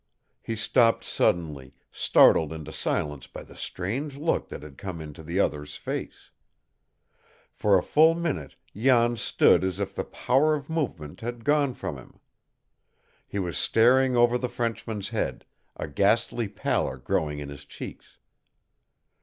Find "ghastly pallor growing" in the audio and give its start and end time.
15.87-17.37